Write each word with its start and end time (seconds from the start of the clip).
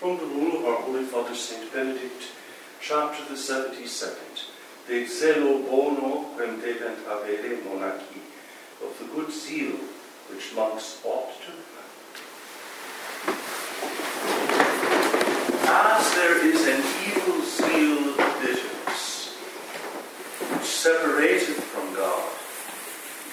From 0.00 0.18
the 0.18 0.26
rule 0.26 0.58
of 0.58 0.64
our 0.64 0.82
Holy 0.82 1.04
Father 1.04 1.36
Saint 1.36 1.72
Benedict, 1.72 2.24
chapter 2.80 3.24
the 3.26 3.36
72nd, 3.36 4.50
De 4.88 5.06
zelo 5.06 5.64
bono 5.64 6.34
quem 6.36 6.60
debent 6.60 6.98
habere 7.06 7.62
monachi, 7.62 8.20
of 8.82 8.98
the 8.98 9.04
good 9.14 9.32
zeal 9.32 9.76
which 10.28 10.52
monks 10.56 11.00
ought 11.04 11.30
to 11.40 11.52
have. 11.52 11.92
As 15.68 16.14
there 16.16 16.44
is 16.44 16.66
an 16.66 16.82
evil 17.06 17.40
zeal 17.44 18.08
of 18.10 18.16
bitterness, 18.42 19.36
which 20.50 20.64
separated 20.64 21.54
from 21.70 21.94
God 21.94 22.32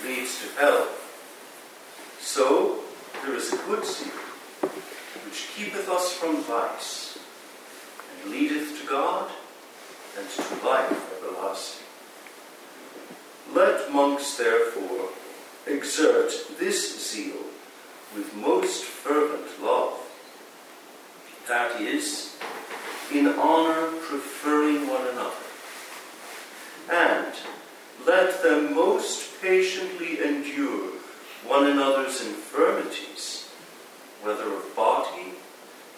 leads 0.05 0.39
to 0.41 0.47
hell, 0.59 0.87
so 2.19 2.83
there 3.23 3.35
is 3.35 3.51
a 3.51 3.57
good 3.57 3.83
zeal 3.83 4.20
keepeth 5.61 5.89
us 5.89 6.11
from 6.13 6.41
vice, 6.43 7.19
and 8.23 8.31
leadeth 8.31 8.81
to 8.81 8.87
God 8.87 9.29
and 10.17 10.27
to 10.27 10.65
life 10.65 11.17
everlasting. 11.17 11.85
Let 13.53 13.93
monks, 13.93 14.37
therefore, 14.37 15.09
exert 15.67 16.31
this 16.57 17.11
zeal 17.11 17.43
with 18.15 18.35
most 18.35 18.83
fervent 18.83 19.63
love. 19.63 19.99
That 21.47 21.79
is, 21.79 22.35
in 23.13 23.27
honour 23.27 23.91
preferring 23.99 24.87
one 24.87 25.05
another. 25.09 25.45
And 26.91 27.35
let 28.07 28.41
them 28.41 28.73
most 28.73 29.39
patiently 29.39 30.23
endure 30.23 30.93
one 31.45 31.67
another's 31.67 32.25
infirmities, 32.25 33.51
whether 34.23 34.51
of 34.51 34.75
body 34.75 35.33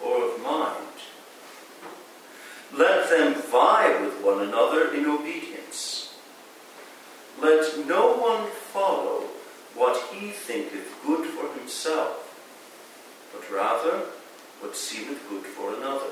or 0.04 0.24
of 0.24 0.42
mind. 0.42 0.76
Let 2.76 3.08
them 3.08 3.34
vie 3.34 4.00
with 4.00 4.22
one 4.22 4.40
another 4.40 4.92
in 4.92 5.06
obedience. 5.06 6.14
Let 7.40 7.86
no 7.86 8.16
one 8.16 8.50
follow 8.50 9.24
what 9.74 10.12
he 10.12 10.28
thinketh 10.28 10.94
good 11.06 11.26
for 11.28 11.52
himself, 11.58 12.20
but 13.32 13.50
rather 13.50 14.06
what 14.60 14.76
seemeth 14.76 15.28
good 15.28 15.44
for 15.44 15.74
another. 15.74 16.10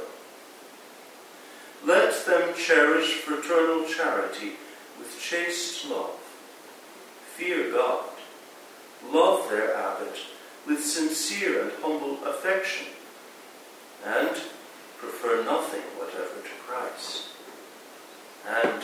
Let 1.84 2.26
them 2.26 2.54
cherish 2.54 3.14
fraternal 3.14 3.84
charity 3.88 4.52
with 4.98 5.18
chaste 5.20 5.88
love. 5.88 6.18
Fear 7.36 7.72
God. 7.72 8.04
Love 9.10 9.48
their 9.50 9.74
abbot 9.74 10.16
with 10.66 10.84
sincere 10.84 11.62
and 11.62 11.72
humble 11.82 12.24
affection. 12.24 12.86
And 14.04 14.36
prefer 14.98 15.44
nothing 15.44 15.82
whatever 15.96 16.42
to 16.42 16.54
Christ. 16.66 17.28
And 18.48 18.82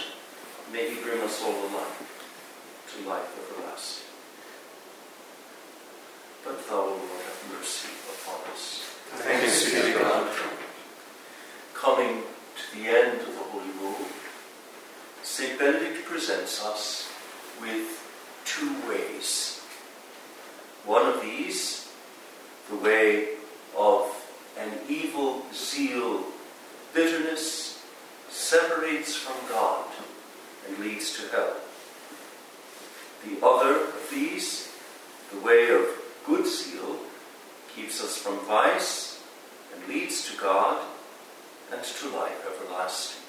may 0.72 0.94
He 0.94 1.02
bring 1.02 1.20
us 1.20 1.42
all 1.42 1.50
alike 1.50 1.98
to 2.92 3.08
life 3.08 3.50
everlasting. 3.50 4.04
But 6.44 6.66
Thou, 6.68 6.74
O 6.74 6.86
Lord, 6.86 7.00
have 7.00 7.52
mercy 7.52 7.88
upon 8.08 8.52
us. 8.52 8.84
Thanks 9.16 9.64
be 9.64 9.92
to 9.92 9.98
God. 9.98 10.36
Coming 11.74 12.22
to 12.22 12.78
the 12.78 12.88
end 12.88 13.20
of 13.20 13.26
the 13.26 13.42
Holy 13.50 13.70
Rule, 13.80 14.06
St. 15.22 15.58
Benedict 15.58 16.04
presents 16.04 16.64
us 16.64 17.10
with 17.60 18.04
two 18.44 18.88
ways. 18.88 19.60
One 20.84 21.06
of 21.06 21.20
these, 21.20 21.90
the 22.70 22.76
way 22.76 23.28
of 23.76 24.17
an 24.58 24.72
evil 24.88 25.42
zeal, 25.54 26.24
bitterness, 26.94 27.84
separates 28.28 29.14
from 29.14 29.36
God 29.48 29.86
and 30.66 30.78
leads 30.78 31.16
to 31.16 31.28
hell. 31.28 31.56
The 33.24 33.44
other 33.44 33.84
of 33.84 34.08
these, 34.10 34.70
the 35.32 35.40
way 35.40 35.70
of 35.70 35.86
good 36.24 36.46
zeal, 36.46 36.98
keeps 37.74 38.02
us 38.02 38.16
from 38.16 38.38
vice 38.40 39.22
and 39.74 39.88
leads 39.88 40.30
to 40.30 40.36
God 40.40 40.84
and 41.72 41.82
to 41.82 42.08
life 42.10 42.46
everlasting. 42.46 43.22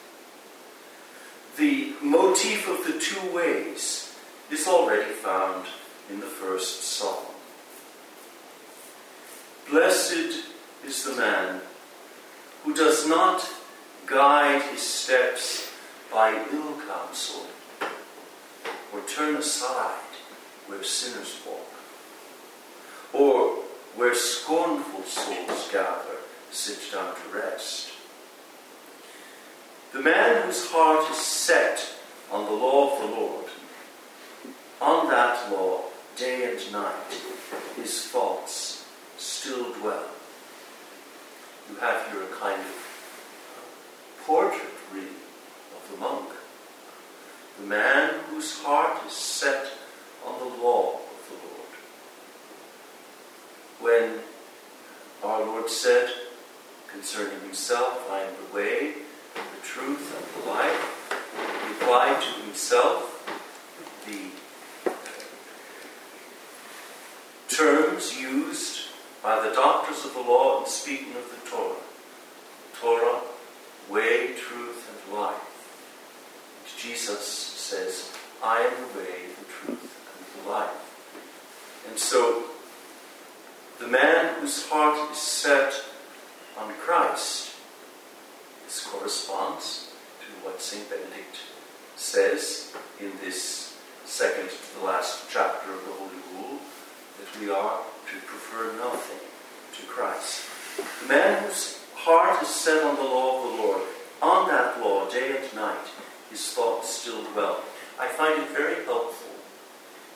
The 1.58 1.94
motif 2.02 2.70
of 2.70 2.86
the 2.86 3.00
two 3.00 3.36
ways 3.36 4.16
is 4.50 4.68
already 4.68 5.12
found 5.12 5.66
in 6.10 6.20
the 6.20 6.26
first 6.26 6.84
psalm. 6.84 7.26
Blessed 9.70 10.49
is 10.90 11.04
the 11.04 11.16
man 11.16 11.62
who 12.64 12.74
does 12.74 13.08
not 13.08 13.48
guide 14.08 14.60
his 14.72 14.82
steps 14.82 15.72
by 16.12 16.32
ill 16.52 16.82
counsel 16.88 17.46
or 18.92 19.00
turn 19.02 19.36
aside 19.36 20.14
where 20.66 20.84
sinners 20.84 21.40
walk 21.46 21.74
or 23.14 23.64
where 23.96 24.16
scornful 24.16 25.04
souls 25.04 25.70
gather 25.72 26.18
sit 26.50 26.80
down 26.92 27.14
to 27.14 27.38
rest. 27.38 27.92
The 29.94 30.02
man 30.02 30.48
whose 30.48 30.72
heart 30.72 31.08
is 31.12 31.18
set 31.18 31.88
on 32.32 32.46
the 32.46 32.52
law 32.52 32.96
of 32.96 33.02
the 33.02 33.16
Lord, 33.16 33.46
on 34.82 35.08
that 35.10 35.52
law 35.52 35.84
day 36.16 36.52
and 36.52 36.74
night, 36.74 37.14
his 37.76 38.08
thoughts 38.08 38.86
still 39.20 39.72
dwell. 39.74 40.10
You 41.70 41.76
have 41.76 42.12
here 42.12 42.24
a 42.24 42.36
kind 42.36 42.60
of 42.60 42.66
uh, 42.68 44.26
portrait, 44.26 44.74
really, 44.92 45.08
of 45.08 45.92
the 45.92 45.98
monk. 45.98 46.30
The 47.60 47.68
man 47.68 48.16
whose 48.30 48.58
heart 48.60 49.06
is 49.06 49.14
set 49.14 49.68
on 50.26 50.40
the 50.40 50.64
law 50.64 50.96
of 50.96 51.30
the 51.30 51.36
Lord. 51.46 51.74
When 53.82 54.20
our 55.24 55.46
Lord 55.46 55.70
said 55.70 56.10
concerning 56.92 57.40
himself, 57.42 58.10
I 58.10 58.22
am 58.22 58.34
the 58.48 58.56
way, 58.56 58.94
the 59.36 59.68
truth, 59.68 60.16
and 60.16 60.44
the 60.44 60.50
life, 60.50 60.82
he 61.68 61.74
applied 61.74 62.20
to 62.20 62.42
himself 62.42 63.16
the 64.08 64.32
terms 67.56 68.20
used 68.20 68.79
by 69.24 69.48
the 69.48 69.54
doctors 69.54 70.06
of 70.06 70.14
the 70.14 70.22
law 70.22 70.60
and 70.60 70.68
speaking 70.68 71.16
of 71.16 71.30
the 71.30 71.50
Torah. 71.50 71.76
Torah, 72.80 73.22
way, 73.90 74.34
truth, 74.38 74.90
and 74.90 75.18
life. 75.18 75.36
And 76.64 76.78
Jesus 76.78 77.26
says, 77.26 78.12
I 78.44 78.62
am 78.62 78.72
the 78.72 79.00
way, 79.00 79.28
the 79.38 79.46
truth, 79.46 80.00
and 80.16 80.44
the 80.46 80.50
life. 80.50 81.84
And 81.90 82.00
so, 82.00 82.44
the 83.80 83.88
man 83.88 84.36
whose 84.40 84.68
heart 84.68 85.12
is 85.12 85.18
set 85.18 85.74
on 86.58 86.72
Christ, 86.80 87.56
this 88.66 88.86
corresponds 88.86 89.92
to 90.22 90.46
what 90.46 90.62
St. 90.62 90.90
Benedict 90.90 91.40
says 91.96 92.74
in 93.00 93.12
this 93.22 93.78
second 94.06 94.50
to 94.50 94.80
the 94.80 94.86
last 94.86 95.30
chapter 95.30 95.74
of 95.74 95.84
the 95.86 95.92
Holy 95.92 96.22
Rule, 96.34 96.60
that 97.20 97.40
we 97.42 97.50
are 97.50 97.82
to 98.10 98.16
prefer 98.26 98.76
nothing 98.78 99.20
to 99.76 99.86
Christ. 99.88 100.46
The 101.02 101.08
man 101.08 101.44
whose 101.44 101.80
heart 101.96 102.42
is 102.42 102.50
set 102.50 102.84
on 102.84 102.96
the 102.96 103.04
law 103.04 103.38
of 103.38 103.52
the 103.52 103.64
Lord, 103.64 103.82
on 104.22 104.48
that 104.50 104.82
law 104.82 105.10
day 105.10 105.38
and 105.38 105.56
night, 105.56 105.88
his 106.30 106.52
thoughts 106.52 106.90
still 106.90 107.24
dwell. 107.34 107.62
I 108.00 108.08
find 108.08 108.42
it 108.42 108.50
very 108.50 108.84
helpful 108.86 109.34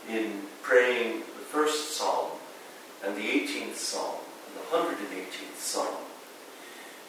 in 0.10 0.44
praying 0.62 1.20
the 1.20 1.46
first 1.52 1.96
psalm 1.96 2.32
and 3.04 3.16
the 3.16 3.22
18th 3.22 3.76
psalm 3.76 4.16
and 4.48 4.56
the 4.58 4.94
118th 4.94 5.58
psalm 5.58 5.96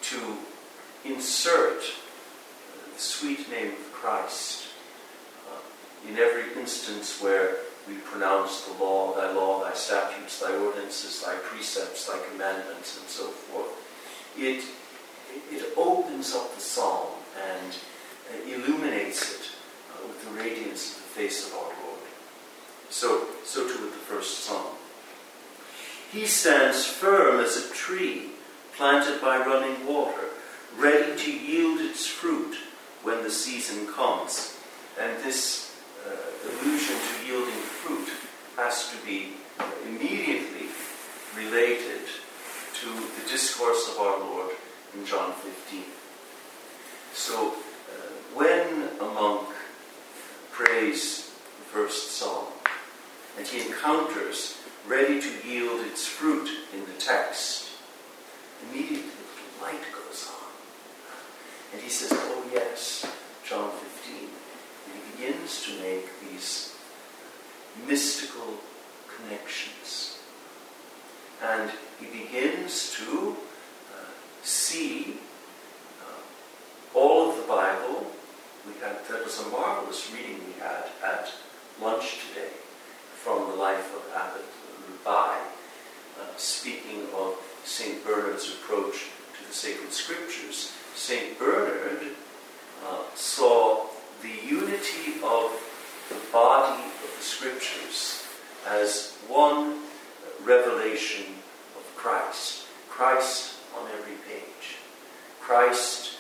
to 0.03 0.37
insert 1.05 1.83
the 2.93 3.01
sweet 3.01 3.51
name 3.51 3.73
of 3.73 3.93
Christ 3.93 4.67
uh, 5.51 6.09
in 6.09 6.19
every 6.19 6.61
instance 6.61 7.21
where 7.21 7.57
we 7.89 7.95
pronounce 7.97 8.63
the 8.63 8.83
law, 8.83 9.15
thy 9.15 9.33
law, 9.33 9.63
thy 9.63 9.75
statutes, 9.75 10.41
thy 10.41 10.55
ordinances, 10.55 11.23
thy 11.23 11.35
precepts, 11.37 12.07
thy 12.07 12.19
commandments, 12.31 12.99
and 12.99 13.09
so 13.09 13.25
forth. 13.25 13.69
It, 14.39 14.65
it 15.51 15.73
opens 15.77 16.35
up 16.35 16.55
the 16.55 16.61
psalm 16.61 17.09
and 17.39 17.75
uh, 18.31 18.55
illuminates 18.55 19.35
it 19.35 19.51
uh, 19.93 20.07
with 20.07 20.25
the 20.25 20.31
radiance 20.31 20.97
of 20.97 21.03
the 21.03 21.09
face 21.09 21.47
of 21.47 21.55
our 21.55 21.73
Lord. 21.85 22.01
So, 22.89 23.27
so 23.45 23.69
too 23.69 23.85
with 23.85 23.93
the 23.93 24.15
first 24.15 24.45
psalm. 24.45 24.75
He 26.11 26.27
stands 26.27 26.87
firm 26.87 27.41
as 27.41 27.57
a 27.57 27.75
tree 27.75 28.31
planted 28.77 29.21
by 29.21 29.39
running 29.39 29.87
water, 29.87 30.29
ready 30.77 31.17
to 31.17 31.33
yield 31.33 31.81
its 31.81 32.07
fruit 32.07 32.57
when 33.03 33.23
the 33.23 33.31
season 33.31 33.87
comes. 33.93 34.57
And 35.01 35.23
this 35.23 35.64
allusion 36.09 36.97
to 36.97 37.27
yielding 37.27 37.55
fruit 37.55 38.09
has 38.57 38.91
to 38.91 38.97
be 39.07 39.35
immediately 39.87 40.69
related 41.37 42.07
to 42.75 42.89
the 42.89 43.29
discourse 43.29 43.89
of 43.93 43.99
our 43.99 44.19
Lord 44.21 44.51
in 44.95 45.05
John 45.07 45.33
15. 45.33 45.83
So 47.15 47.49
uh, 47.49 47.55
when 48.35 48.89
a 49.01 49.13
monk 49.15 49.49
prays 50.53 51.31
the 51.59 51.65
first 51.73 52.13
psalm 52.13 52.47
and 53.39 53.47
he 53.47 53.67
encounters 53.67 54.59
ready 54.87 55.21
to 55.21 55.49
yield 55.49 55.81
its 55.87 56.07
fruit 56.07 56.49
in 56.73 56.81
the 56.81 56.93
text, 56.99 57.69
immediately 58.63 59.03
the 59.03 59.63
light 59.63 59.83
goes 59.93 60.29
on. 60.29 60.51
And 61.73 61.83
he 61.83 61.89
says, 61.89 62.11
Oh, 62.13 62.45
yes, 62.53 63.07
John 63.45 63.71
15. 63.71 63.94
Begins 65.17 65.63
to 65.65 65.71
make 65.81 66.07
these 66.21 66.75
mystical 67.87 68.59
connections. 69.17 70.19
And 71.43 71.71
he 72.01 72.07
begins 72.07 72.95
to 72.99 73.37
uh, 73.93 74.11
see 74.43 75.19
uh, 76.01 76.99
all 76.99 77.31
of 77.31 77.37
the 77.37 77.43
Bible. 77.43 78.07
We 78.67 78.73
had, 78.81 78.97
that 79.09 79.25
was 79.25 79.41
a 79.41 79.49
marvelous 79.49 80.11
reading 80.13 80.41
we 80.47 80.61
had 80.61 80.85
at 81.05 81.31
lunch 81.81 82.19
today 82.29 82.51
from 83.23 83.51
the 83.51 83.57
life 83.57 83.95
of 83.95 84.03
Abbot 84.15 84.45
Rubai, 84.89 85.37
uh, 86.21 86.37
speaking 86.37 87.03
of 87.17 87.37
St. 87.65 88.05
Bernard's 88.05 88.49
approach 88.53 89.07
to 89.39 89.49
the 89.49 89.55
sacred 89.55 89.93
scriptures. 89.93 90.73
St. 90.95 91.39
Bernard 91.39 92.01
uh, 92.87 93.03
saw 93.15 93.87
the 94.25 94.49
unity 94.49 95.21
of 95.23 95.53
the 96.09 96.17
body 96.33 96.83
of 96.83 97.15
the 97.15 97.23
scriptures 97.23 98.27
as 98.67 99.19
one 99.29 99.81
revelation 100.43 101.27
of 101.77 101.85
Christ. 101.95 102.65
Christ 102.89 103.57
on 103.79 103.87
every 103.99 104.17
page. 104.27 104.77
Christ, 105.43 106.17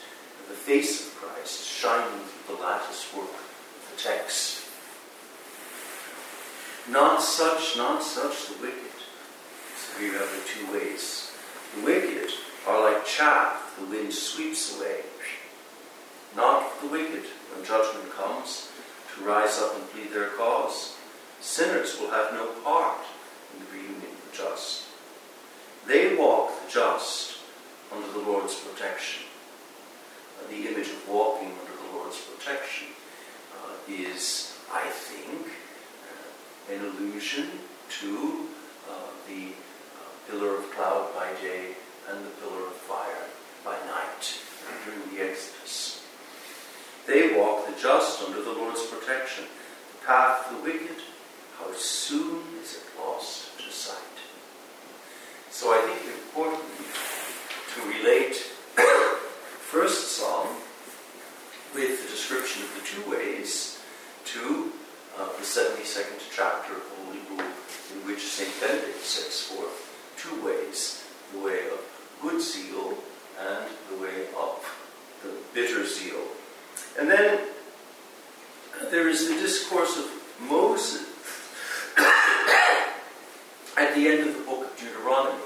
the 0.49 0.55
face 0.55 1.07
of 1.07 1.15
Christ, 1.15 1.67
shining 1.67 2.21
through 2.21 2.57
the 2.57 2.63
lattice 2.63 3.11
work 3.17 3.25
of 3.25 3.93
the 3.97 4.03
text. 4.03 4.67
Not 6.91 7.23
such, 7.23 7.79
not 7.79 8.03
such 8.03 8.49
the 8.49 8.61
wicked. 8.61 8.93
So 9.79 9.99
we 9.99 10.09
have 10.09 10.29
the 10.31 10.43
two 10.47 10.73
ways. 10.75 11.33
The 11.77 11.87
wicked 11.87 12.31
are 12.69 12.93
like 12.93 13.07
chaff 13.07 13.75
the 13.81 13.87
wind 13.87 14.13
sweeps 14.13 14.77
away. 14.79 15.01
Not 16.37 16.83
the 16.83 16.89
wicked 16.89 17.25
when 17.53 17.65
judgment 17.65 18.11
comes 18.13 18.69
to 19.15 19.25
rise 19.25 19.59
up 19.59 19.77
and 19.77 19.91
plead 19.91 20.11
their 20.13 20.31
cause. 20.31 20.97
Sinners 21.41 21.99
will 22.01 22.11
have 22.11 22.33
no 22.33 22.47
part 22.65 23.01
in 23.53 23.65
the 23.65 23.73
reunion 23.73 24.11
of 24.11 24.31
the 24.31 24.37
just. 24.37 24.85
They 25.87 26.17
walk 26.17 26.51
the 26.65 26.71
just 26.73 27.39
under 27.93 28.11
the 28.13 28.19
Lord's 28.19 28.55
protection. 28.55 29.25
Uh, 30.41 30.49
the 30.51 30.69
image 30.69 30.89
of 30.89 31.09
walking 31.09 31.49
under 31.49 31.73
the 31.73 31.97
Lord's 31.97 32.19
protection 32.21 32.89
uh, 33.55 33.93
is, 33.93 34.59
I 34.73 34.89
think, 34.89 35.47
uh, 36.09 36.75
an 36.75 36.85
allusion 36.87 37.51
to 38.01 38.47
uh, 38.91 38.95
the 39.29 39.49
uh, 39.49 40.31
pillar 40.31 40.57
of 40.57 40.71
cloud 40.73 41.15
by 41.15 41.31
day 41.41 41.77
and 42.11 42.25
the 42.25 42.31
pillar 42.31 42.67
of 42.67 42.73
fire 42.73 43.29
by 43.65 43.77
night 43.87 44.39
during 44.85 45.15
the 45.15 45.31
Exodus. 45.31 45.84
They 47.07 47.37
walk 47.37 47.67
the 47.67 47.81
just 47.81 48.23
under 48.23 48.43
the 48.43 48.53
Lord's 48.53 48.85
protection. 48.87 49.45
The 50.01 50.07
path 50.07 50.51
of 50.51 50.57
the 50.57 50.63
wicked, 50.65 50.97
how 51.59 51.73
soon 51.75 52.43
is 52.63 52.77
it 52.77 52.83
lost 52.99 53.59
to 53.59 53.71
sight? 53.71 53.99
So 55.51 55.73
I 55.73 55.79
think 55.87 56.01
it's 56.01 56.25
important 56.25 56.65
to 57.75 57.81
relate 57.83 58.37
first 59.61 60.17
psalm 60.17 60.49
with 61.75 62.03
the 62.03 62.11
description 62.11 62.63
of 62.63 62.75
the 62.75 62.87
two 62.87 63.11
ways 63.11 63.83
to 64.25 64.73
uh, 65.19 65.27
the 65.27 65.45
72nd 65.45 66.23
chapter 66.35 66.73
of 66.73 66.83
Holy 66.97 67.19
Rule, 67.31 67.51
in 67.93 68.07
which 68.07 68.23
St. 68.23 68.51
Benedict 68.61 69.05
sets 69.05 69.49
forth 69.49 69.91
two 70.17 70.45
ways 70.45 71.05
the 71.33 71.39
way 71.41 71.69
of 71.71 71.81
good 72.23 72.41
zeal 72.41 72.97
and 73.39 73.67
the 73.91 74.03
way 74.03 74.27
of 74.41 74.65
the 75.23 75.31
bitter 75.53 75.85
zeal. 75.87 76.23
And 76.99 77.11
then 77.11 77.41
uh, 78.81 78.91
there 78.91 79.09
is 79.09 79.29
the 79.29 79.35
discourse 79.35 79.99
of 79.99 80.11
Moses 80.49 81.07
at 83.77 83.95
the 83.95 84.09
end 84.09 84.29
of 84.29 84.37
the 84.37 84.43
book 84.45 84.65
of 84.67 84.79
Deuteronomy. 84.79 85.43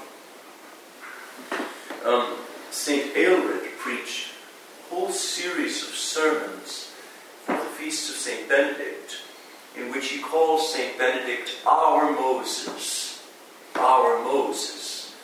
Um, 2.05 2.35
St. 2.71 3.13
Aelred 3.15 3.77
preached 3.77 4.31
a 4.89 4.95
whole 4.95 5.11
series 5.11 5.83
of 5.83 5.89
sermons 5.89 6.93
for 7.45 7.53
the 7.53 7.59
feast 7.59 8.09
of 8.09 8.15
St. 8.15 8.47
Benedict, 8.47 9.17
in 9.75 9.91
which 9.91 10.09
he 10.09 10.21
calls 10.21 10.73
St. 10.73 10.97
Benedict 10.97 11.57
our 11.65 12.11
Moses, 12.11 13.25
our 13.75 14.23
Moses, 14.23 15.15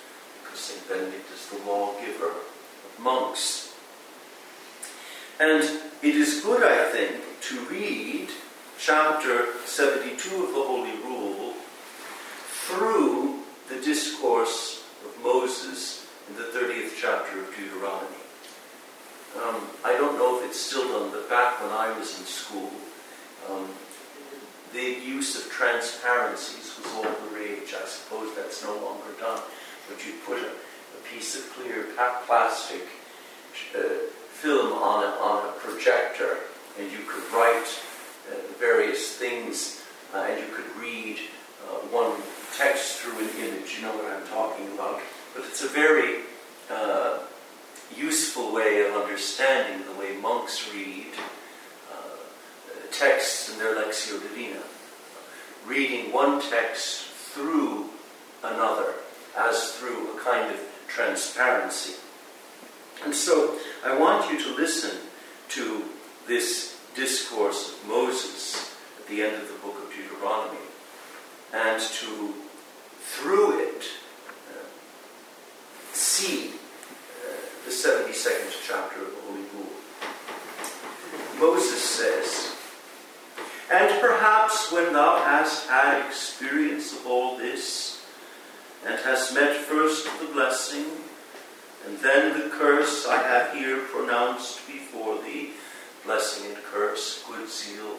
because 0.41 0.59
St. 0.59 0.89
Benedict 0.89 1.25
is 1.33 1.49
the 1.49 1.69
lawgiver 1.69 2.29
of 2.29 2.99
monks. 2.99 3.73
And 5.39 5.63
it 6.01 6.15
is 6.15 6.41
good, 6.41 6.63
I 6.63 6.91
think, 6.91 7.21
to 7.41 7.59
read 7.65 8.29
chapter 8.79 9.47
72 9.65 10.43
of 10.43 10.49
the 10.49 10.61
Holy 10.61 10.95
Rule 11.03 11.53
through 12.67 13.39
the 13.69 13.75
discourse 13.75 14.83
of 15.03 15.23
Moses 15.23 16.07
in 16.29 16.35
the 16.35 16.43
30th 16.43 16.91
chapter 16.99 17.39
of 17.39 17.55
Deuteronomy. 17.55 18.15
Um, 19.43 19.67
I 19.85 19.93
don't 19.93 20.17
know 20.17 20.39
if 20.39 20.49
it's 20.49 20.59
still 20.59 20.87
done, 20.89 21.11
but 21.11 21.29
back 21.29 21.61
when 21.61 21.69
I 21.69 21.95
was 21.95 22.17
in 22.17 22.25
school, 22.25 22.71
um, 23.47 23.69
the 24.73 24.81
use 24.81 25.37
of 25.37 25.51
transparencies 25.51 26.73
was 26.81 26.91
all 26.95 27.03
the 27.03 27.35
rage. 27.35 27.71
I 27.79 27.85
suppose 27.85 28.35
that's 28.35 28.63
no 28.63 28.73
longer 28.81 29.13
done. 29.19 29.39
But 29.87 30.03
you 30.03 30.13
put 30.25 30.39
a, 30.39 30.47
a 30.49 31.01
piece 31.13 31.37
of 31.37 31.53
clear 31.53 31.85
plastic 32.25 32.81
uh, 33.77 34.09
film 34.33 34.73
on 34.73 35.03
a, 35.03 35.11
on 35.21 35.49
a 35.49 35.51
projector, 35.59 36.37
and 36.79 36.91
you 36.91 37.05
could 37.07 37.31
write 37.31 37.69
uh, 38.31 38.41
various 38.57 39.15
things, 39.15 39.83
uh, 40.15 40.25
and 40.27 40.39
you 40.39 40.51
could 40.51 40.65
read 40.81 41.19
uh, 41.69 41.77
one 41.93 42.19
text 42.57 43.01
through 43.01 43.19
an 43.19 43.29
image. 43.37 43.77
You 43.77 43.83
know 43.83 43.95
what 43.95 44.11
I'm 44.11 44.27
talking 44.29 44.65
about. 44.73 44.99
But 45.35 45.45
it's 45.45 45.63
a 45.63 45.69
very 45.69 46.21
uh, 46.71 47.19
useful 47.95 48.53
way 48.53 48.85
of 48.85 48.93
understanding 48.93 49.85
the 49.85 49.99
way 49.99 50.15
monks 50.17 50.71
read 50.73 51.07
uh, 51.91 51.97
texts 52.91 53.51
in 53.51 53.59
their 53.59 53.75
Lectio 53.75 54.21
Divina. 54.21 54.61
Reading 55.65 56.11
one 56.13 56.41
text 56.41 57.07
through 57.07 57.89
another, 58.43 58.93
as 59.37 59.71
through 59.73 60.15
a 60.15 60.19
kind 60.21 60.53
of 60.53 60.59
transparency. 60.87 61.95
And 63.03 63.13
so 63.13 63.57
I 63.83 63.97
want 63.97 64.31
you 64.31 64.39
to 64.43 64.55
listen 64.55 64.97
to 65.49 65.83
this 66.27 66.79
discourse 66.95 67.73
of 67.73 67.87
Moses 67.87 68.75
at 68.99 69.07
the 69.07 69.21
end 69.21 69.35
of 69.35 69.47
the 69.47 69.55
book 69.55 69.75
of 69.83 69.93
Deuteronomy 69.93 70.57
and 71.53 71.81
to, 71.81 72.33
through 72.99 73.59
it, 73.59 73.85
uh, 74.49 74.65
see 75.93 76.49
uh, 76.49 77.31
the 77.65 77.71
72nd 77.71 78.53
chapter 78.65 79.01
of 79.01 79.11
the 79.11 79.21
Holy 79.27 79.45
Rule. 79.55 79.71
Moses 81.39 81.83
says, 81.83 82.55
And 83.71 84.01
perhaps 84.01 84.71
when 84.71 84.93
thou 84.93 85.23
hast 85.23 85.67
had 85.69 86.05
experience 86.07 86.93
of 86.93 87.05
all 87.05 87.37
this, 87.37 88.05
and 88.85 88.99
hast 88.99 89.33
met 89.33 89.55
first 89.55 90.07
the 90.19 90.27
blessing, 90.27 90.85
and 91.87 91.97
then 91.99 92.39
the 92.39 92.49
curse 92.49 93.07
I 93.07 93.17
have 93.17 93.53
here 93.55 93.79
pronounced 93.85 94.65
before 94.67 95.21
thee, 95.21 95.51
blessing 96.03 96.51
and 96.51 96.63
curse, 96.65 97.23
good 97.27 97.49
zeal, 97.49 97.95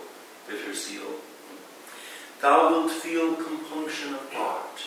bitter 0.47 0.75
zeal. 0.75 1.21
Thou 2.41 2.71
wilt 2.71 2.93
feel 2.93 3.35
compunction 3.35 4.15
of 4.15 4.33
heart. 4.33 4.81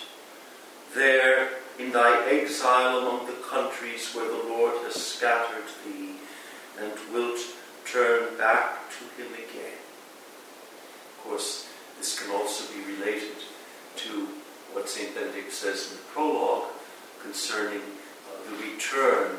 There, 0.93 1.49
in 1.79 1.91
thy 1.91 2.27
exile 2.29 2.99
among 2.99 3.25
the 3.25 3.41
countries 3.49 4.13
where 4.13 4.27
the 4.27 4.49
Lord 4.49 4.75
has 4.83 4.95
scattered 4.95 5.69
thee, 5.85 6.15
and 6.79 6.93
wilt 7.11 7.39
turn 7.85 8.37
back 8.37 8.89
to 8.91 9.21
him 9.21 9.33
again. 9.33 9.77
Of 11.17 11.23
course, 11.23 11.67
this 11.97 12.19
can 12.19 12.31
also 12.31 12.71
be 12.73 12.93
related 12.93 13.37
to 13.97 14.09
what 14.09 14.77
St. 14.89 15.13
Benedict 15.13 15.53
says 15.53 15.91
in 15.91 15.97
the 15.97 16.03
prologue 16.13 16.69
concerning 17.21 17.79
uh, 17.79 18.49
the 18.49 18.71
return 18.71 19.35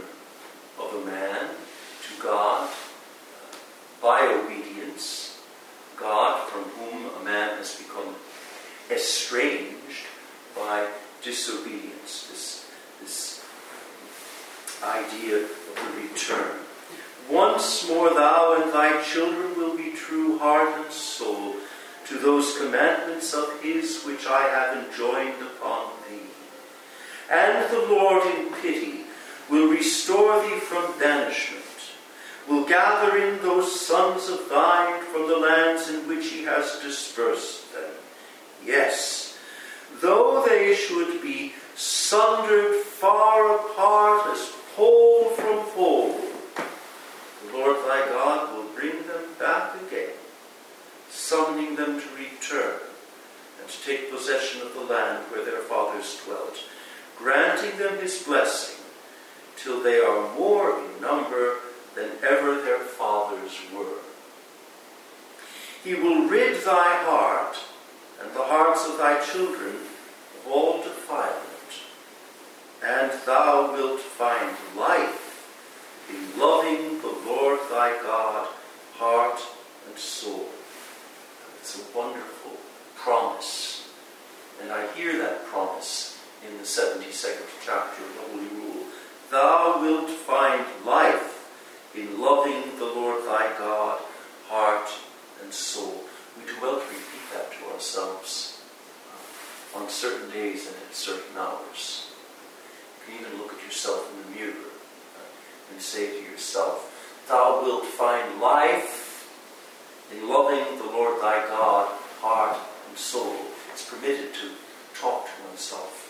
of 0.78 0.94
a 0.94 1.04
man 1.04 1.48
to 1.48 2.22
God 2.22 2.70
uh, 2.70 3.56
by 4.00 4.28
obedience, 4.28 5.40
God 5.96 6.48
from 6.48 6.62
whom 6.62 7.10
a 7.20 7.24
man 7.24 7.56
has 7.56 7.74
become 7.74 8.14
estranged 8.92 10.06
by 10.54 10.86
disobedience, 11.20 12.28
this, 12.30 12.70
this 13.00 13.44
idea 14.84 15.38
of 15.38 15.48
the 15.74 16.00
return. 16.00 16.58
Once 17.28 17.88
more 17.88 18.10
thou 18.10 18.62
and 18.62 18.72
thy 18.72 19.02
children 19.02 19.56
will 19.56 19.76
be 19.76 19.90
true 19.90 20.38
heart 20.38 20.72
and 20.80 20.92
soul 20.92 21.56
to 22.10 22.18
those 22.18 22.58
commandments 22.58 23.32
of 23.32 23.62
his 23.62 24.02
which 24.02 24.26
I 24.26 24.42
have 24.42 24.84
enjoined 24.84 25.40
upon 25.40 25.92
thee. 26.08 26.26
And 27.30 27.70
the 27.70 27.86
Lord 27.88 28.26
in 28.34 28.52
pity 28.54 29.04
will 29.48 29.70
restore 29.70 30.42
thee 30.42 30.58
from 30.58 30.98
banishment, 30.98 31.62
will 32.48 32.64
gather 32.64 33.16
in 33.16 33.40
those 33.42 33.80
sons 33.80 34.28
of 34.28 34.48
thine 34.48 35.04
from 35.04 35.28
the 35.28 35.36
lands 35.36 35.88
in 35.88 36.08
which 36.08 36.30
he 36.30 36.42
has 36.42 36.80
dispersed 36.82 37.72
them. 37.72 37.92
Yes, 38.66 39.38
though 40.00 40.44
they 40.44 40.74
should 40.74 41.22
be 41.22 41.52
sundered 41.76 42.74
far 42.74 43.54
apart 43.54 44.32
as 44.32 44.52
pole 44.74 45.30
from 45.30 45.64
pole, 45.76 46.20
the 46.56 47.56
Lord 47.56 47.76
thy 47.86 48.04
God 48.08 48.56
will 48.56 48.68
bring 48.74 48.96
them 49.06 49.24
back 49.38 49.76
again, 49.86 50.10
summoning 51.30 51.76
them 51.76 52.00
to 52.00 52.08
return 52.18 52.80
and 53.60 53.70
to 53.70 53.84
take 53.84 54.10
possession 54.10 54.62
of 54.62 54.74
the 54.74 54.80
land 54.80 55.22
where 55.30 55.44
their 55.44 55.60
fathers 55.60 56.20
dwelt, 56.24 56.56
granting 57.16 57.78
them 57.78 57.96
his 58.00 58.24
blessing 58.24 58.82
till 59.56 59.80
they 59.80 60.00
are 60.00 60.34
more 60.36 60.76
in 60.80 61.00
number 61.00 61.58
than 61.94 62.10
ever 62.24 62.60
their 62.62 62.80
fathers 62.80 63.60
were. 63.72 64.02
He 65.84 65.94
will 65.94 66.26
rid 66.26 66.64
thy 66.64 66.96
heart 67.04 67.56
and 68.20 68.34
the 68.34 68.42
hearts 68.42 68.84
of 68.88 68.98
thy 68.98 69.24
children 69.24 69.76
of 69.76 70.50
all 70.50 70.82
defilement, 70.82 71.72
and 72.84 73.12
thou 73.24 73.72
wilt 73.72 74.00
find 74.00 74.56
life 74.76 75.46
in 76.10 76.40
loving 76.40 77.00
the 77.02 77.16
Lord 77.24 77.60
thy 77.70 78.02
God, 78.02 78.48
heart 78.96 79.40
and 79.86 79.96
soul. 79.96 80.48
It's 81.60 81.78
a 81.78 81.96
wonderful 81.98 82.52
promise. 82.96 83.86
And 84.62 84.72
I 84.72 84.90
hear 84.92 85.18
that 85.18 85.44
promise 85.46 86.18
in 86.46 86.56
the 86.56 86.64
72nd 86.64 87.46
chapter 87.62 88.02
of 88.02 88.14
the 88.14 88.22
Holy 88.32 88.48
Rule. 88.62 88.86
Thou 89.30 89.78
wilt 89.82 90.08
find 90.08 90.64
life 90.86 91.50
in 91.94 92.18
loving 92.20 92.78
the 92.78 92.86
Lord 92.86 93.24
thy 93.26 93.52
God, 93.58 94.00
heart 94.48 94.88
and 95.42 95.52
soul. 95.52 96.04
We 96.38 96.46
do 96.46 96.58
well 96.62 96.80
to 96.80 96.86
repeat 96.86 97.26
that 97.34 97.52
to 97.52 97.74
ourselves 97.74 98.62
uh, 99.76 99.80
on 99.80 99.90
certain 99.90 100.30
days 100.30 100.66
and 100.66 100.76
at 100.76 100.94
certain 100.94 101.36
hours. 101.36 102.10
You 103.06 103.18
can 103.18 103.26
even 103.26 103.38
look 103.38 103.52
at 103.52 103.62
yourself 103.62 104.10
in 104.10 104.32
the 104.32 104.40
mirror 104.40 104.54
uh, 104.54 105.72
and 105.72 105.80
say 105.80 106.08
to 106.08 106.30
yourself, 106.30 106.86
Thou 107.28 107.62
wilt 107.62 107.84
find 107.84 108.40
life 108.40 109.10
in 110.12 110.28
loving 110.28 110.78
the 110.78 110.84
Lord 110.84 111.20
thy 111.20 111.46
God, 111.46 111.88
heart 112.20 112.56
and 112.88 112.98
soul. 112.98 113.36
It's 113.72 113.88
permitted 113.88 114.34
to 114.34 114.50
talk 115.00 115.26
to 115.26 115.48
oneself 115.48 116.00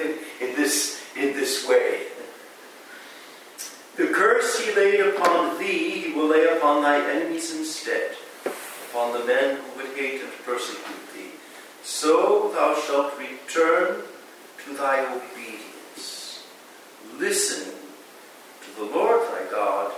in 0.00 0.54
this 0.56 1.02
in 1.16 1.32
this 1.32 1.66
way. 1.66 2.06
The 3.96 4.08
curse 4.08 4.60
he 4.60 4.74
laid 4.74 5.00
upon 5.00 5.58
thee, 5.58 6.00
he 6.00 6.12
will 6.12 6.28
lay 6.28 6.46
upon 6.56 6.82
thy 6.82 6.98
enemies 7.10 7.54
instead, 7.54 8.16
upon 8.44 9.12
the 9.12 9.24
men 9.24 9.56
who 9.56 9.82
would 9.82 9.96
hate 9.96 10.22
and 10.22 10.32
persecute 10.44 11.12
thee. 11.14 11.32
So 11.82 12.50
thou 12.54 12.74
shalt 12.80 13.18
return 13.18 14.02
to 14.64 14.74
thy 14.74 15.04
obedience, 15.04 16.46
listening 17.18 17.74
to 18.64 18.80
the 18.80 18.84
Lord 18.84 19.22
thy 19.28 19.50
God, 19.50 19.92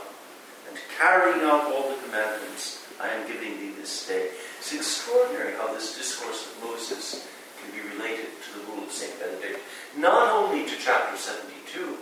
and 0.68 0.78
carrying 0.98 1.40
all 1.60 1.90
the 1.90 2.02
commandments 2.02 2.86
I 3.00 3.08
am 3.08 3.26
giving 3.26 3.58
thee 3.58 3.72
this 3.78 4.06
day. 4.06 4.30
It's 4.58 4.72
extraordinary 4.72 5.54
how 5.54 5.72
this 5.72 5.96
discourse 5.96 6.46
of 6.46 6.62
Moses 6.64 7.26
can 7.60 7.70
be 7.72 7.88
related 7.96 8.26
to 8.26 8.58
the 8.58 8.72
rule 8.72 8.84
of 8.84 8.92
St. 8.92 9.18
Benedict, 9.18 9.60
not 9.96 10.30
only 10.32 10.64
to 10.66 10.76
chapter 10.78 11.16
72, 11.16 11.96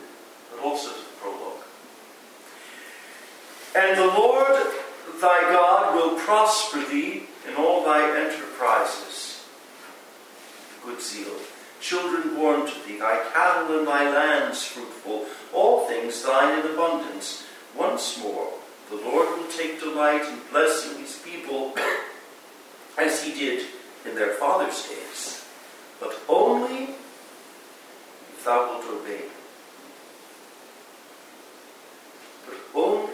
but 0.50 0.62
also 0.62 0.90
to 0.90 0.98
the 0.98 1.16
prologue. 1.20 1.64
And 3.74 3.98
the 3.98 4.06
Lord 4.06 4.60
thy 5.20 5.40
God 5.52 5.94
will 5.94 6.18
prosper 6.18 6.84
thee 6.84 7.24
in 7.48 7.56
all 7.56 7.84
thy 7.84 8.18
enterprises. 8.18 9.44
Good 10.84 11.00
zeal. 11.00 11.34
Children 11.80 12.34
born 12.34 12.66
to 12.66 12.74
thee, 12.86 12.98
thy 12.98 13.24
cattle 13.32 13.78
and 13.78 13.86
thy 13.86 14.10
lands 14.10 14.64
fruitful, 14.64 15.26
all 15.52 15.88
things 15.88 16.22
thine 16.22 16.60
in 16.60 16.72
abundance. 16.72 17.46
Once 17.76 18.18
more, 18.22 18.48
the 18.90 18.96
Lord 18.96 19.38
will 19.38 19.48
take 19.48 19.78
delight 19.78 20.22
in 20.28 20.40
blessing 20.50 20.98
his 20.98 21.16
people 21.18 21.74
as 22.98 23.22
he 23.22 23.32
did 23.32 23.66
in 24.04 24.16
their 24.16 24.34
fathers' 24.34 24.88
days, 24.88 25.44
but 26.00 26.18
only 26.28 26.94
if 28.32 28.44
thou 28.44 28.68
wilt 28.68 29.00
obey. 29.00 29.22
But 32.46 32.58
only 32.74 33.12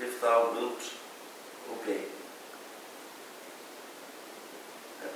if 0.00 0.20
thou 0.20 0.52
wilt 0.52 0.92
obey. 1.72 2.04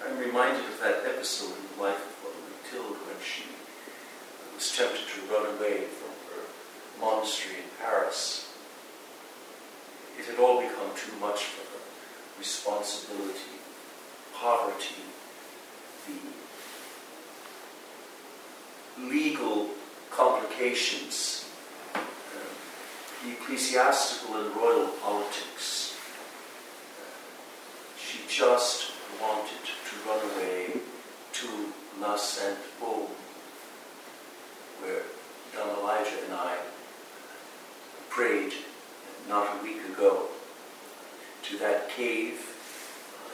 I'm 0.09 0.19
reminded 0.19 0.65
of 0.65 0.81
that 0.81 1.05
episode 1.05 1.53
in 1.57 1.77
the 1.77 1.83
life 1.83 1.97
of 1.97 2.23
Mother 2.23 2.41
Mectilde 2.49 3.07
when 3.07 3.17
she 3.23 3.45
was 4.55 4.75
tempted 4.75 5.05
to 5.07 5.33
run 5.33 5.55
away 5.57 5.85
from 5.85 6.11
her 6.31 6.45
monastery 7.01 7.57
in 7.57 7.71
Paris. 7.79 8.56
It 10.27 10.31
had 10.31 10.41
all 10.41 10.61
become 10.61 10.91
too 10.97 11.13
much 11.21 11.45
for 11.45 11.63
her. 11.71 11.79
Responsibility, 12.37 13.61
poverty, 14.35 15.05
the 16.09 16.19
legal 19.07 19.69
complications, 20.11 21.45
uh, 21.95 22.01
the 23.25 23.31
ecclesiastical 23.33 24.37
and 24.37 24.57
royal 24.57 24.89
politics. 24.89 25.95
She 27.97 28.19
just 28.29 28.91
wanted 29.23 29.63
to 29.63 29.97
run 30.09 30.21
away 30.33 30.81
to 31.35 31.73
La 32.01 32.17
Sainte 32.17 32.59
Baume, 32.81 33.15
where 34.81 35.03
Dom 35.55 35.79
Elijah 35.79 36.19
and 36.25 36.35
I 36.35 36.57
prayed 38.09 38.66
not 39.29 39.59
a 39.59 39.63
week 39.63 39.85
ago 39.87 40.27
to 41.43 41.59
that 41.59 41.91
cave 41.91 42.41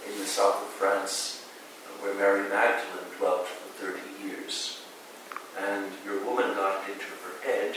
uh, 0.07 0.11
in 0.13 0.19
the 0.19 0.27
south 0.27 0.63
of 0.63 0.69
France 0.69 1.47
where 2.01 2.15
Mary 2.15 2.49
Magdalene 2.49 3.17
dwelt 3.17 3.47
for 3.47 3.85
30 3.85 4.27
years. 4.27 4.81
And 5.59 5.87
your 6.05 6.25
woman 6.25 6.55
got 6.55 6.83
it 6.89 6.93
into 6.93 7.05
her 7.05 7.45
head 7.45 7.77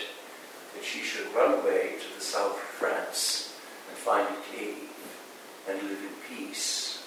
that 0.74 0.84
she 0.84 1.00
should 1.00 1.34
run 1.34 1.60
away 1.60 1.96
to 2.00 2.16
the 2.18 2.24
south 2.24 2.56
of 2.56 2.60
France 2.60 3.54
and 3.90 3.98
find 3.98 4.28
a 4.28 4.56
cave 4.58 4.90
and 5.70 5.82
live 5.84 6.00
in 6.00 6.36
peace. 6.36 7.04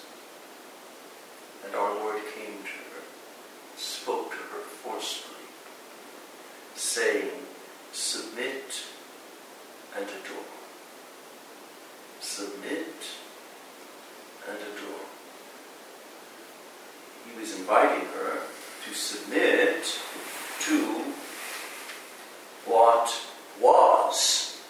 And 1.65 1.75
our 1.75 1.93
Lord 1.95 2.21
came 2.35 2.63
to 2.63 2.79
her, 2.93 3.03
spoke 3.75 4.31
to 4.31 4.37
her 4.37 4.61
forcefully, 4.61 5.35
saying, 6.75 7.31
Submit 7.91 8.83
and 9.95 10.05
adore. 10.05 10.45
Submit 12.21 12.95
and 14.47 14.57
adore. 14.57 15.05
He 17.25 17.39
was 17.39 17.55
inviting 17.59 18.05
her 18.07 18.39
to 18.85 18.93
submit 18.93 19.83
to 20.61 21.03
what 22.65 23.13
was, 23.61 24.61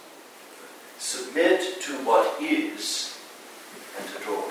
submit 0.98 1.82
to 1.82 1.94
what 2.06 2.42
is, 2.42 3.18
and 3.98 4.08
adore. 4.22 4.50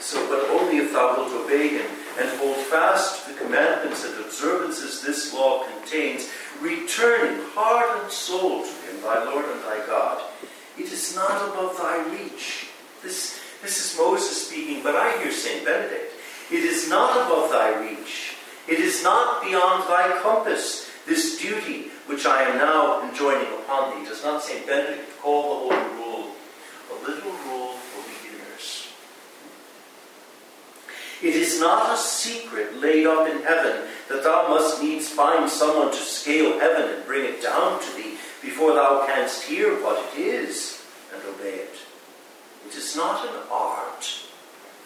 So, 0.00 0.26
but 0.28 0.50
only 0.50 0.78
if 0.78 0.92
thou 0.92 1.16
wilt 1.16 1.32
obey 1.32 1.68
him 1.68 1.90
and 2.18 2.28
hold 2.38 2.56
fast 2.56 3.26
the 3.26 3.34
commandments 3.34 4.04
and 4.04 4.24
observances 4.24 5.02
this 5.02 5.32
law 5.32 5.64
contains, 5.92 6.30
returning 6.60 7.44
heart 7.54 8.02
and 8.02 8.10
soul 8.10 8.64
to 8.64 8.68
him, 8.68 9.02
thy 9.02 9.24
Lord 9.24 9.44
and 9.44 9.60
thy 9.60 9.84
God. 9.86 10.22
It 10.78 10.90
is 10.90 11.14
not 11.14 11.48
above 11.48 11.76
thy 11.76 12.02
reach. 12.10 12.68
This, 13.02 13.40
this 13.62 13.92
is 13.92 13.98
Moses 13.98 14.48
speaking, 14.48 14.82
but 14.82 14.96
I 14.96 15.18
hear 15.18 15.30
St. 15.30 15.64
Benedict. 15.64 16.14
It 16.50 16.64
is 16.64 16.88
not 16.88 17.26
above 17.26 17.50
thy 17.50 17.78
reach. 17.80 18.36
It 18.68 18.78
is 18.78 19.02
not 19.02 19.42
beyond 19.42 19.84
thy 19.84 20.18
compass. 20.22 20.88
This 21.06 21.40
duty 21.40 21.88
which 22.06 22.26
I 22.26 22.42
am 22.42 22.58
now 22.58 23.02
enjoining 23.08 23.52
upon 23.54 24.02
thee. 24.02 24.08
Does 24.08 24.22
not 24.22 24.42
St. 24.42 24.66
Benedict 24.66 25.20
call 25.20 25.68
the 25.68 25.74
Holy 25.74 25.94
Rule 25.96 26.30
a 26.90 26.94
little 27.06 27.32
rule 27.32 27.72
for 27.72 28.02
beginners? 28.08 28.88
It 31.22 31.36
is 31.36 31.60
not 31.60 31.94
a 31.94 31.96
secret 31.96 32.80
laid 32.80 33.06
up 33.06 33.28
in 33.28 33.42
heaven 33.42 33.88
that 34.08 34.24
thou 34.24 34.48
must 34.48 34.82
needs 34.82 35.08
find 35.08 35.48
someone 35.48 35.92
to 35.92 35.96
scale 35.96 36.58
heaven 36.58 36.90
and 36.90 37.06
bring 37.06 37.24
it 37.24 37.40
down 37.40 37.80
to 37.80 37.96
thee 37.96 38.16
before 38.42 38.74
thou 38.74 39.06
canst 39.06 39.44
hear 39.44 39.80
what 39.82 40.04
it 40.04 40.18
is 40.18 40.84
and 41.14 41.22
obey 41.24 41.54
it. 41.54 41.76
It 42.66 42.74
is 42.74 42.96
not 42.96 43.24
an 43.24 43.34
art 43.50 44.22